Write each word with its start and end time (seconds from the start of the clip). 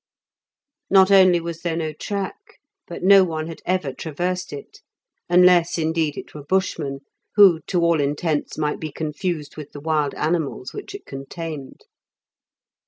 Not 0.89 1.11
only 1.11 1.39
was 1.39 1.61
there 1.61 1.77
no 1.77 1.93
track, 1.93 2.57
but 2.87 3.03
no 3.03 3.23
one 3.23 3.45
had 3.45 3.61
ever 3.67 3.93
traversed 3.93 4.51
it, 4.51 4.81
unless, 5.29 5.77
indeed, 5.77 6.17
it 6.17 6.33
were 6.33 6.41
Bushmen, 6.43 7.01
who 7.35 7.59
to 7.67 7.81
all 7.81 8.01
intents 8.01 8.57
might 8.57 8.79
be 8.79 8.91
confused 8.91 9.57
with 9.57 9.73
the 9.73 9.79
wild 9.79 10.15
animals 10.15 10.73
which 10.73 10.95
it 10.95 11.05
contained. 11.05 11.81